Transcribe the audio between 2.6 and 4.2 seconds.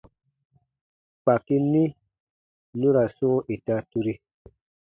nu ra sɔ̃ɔ ita turi.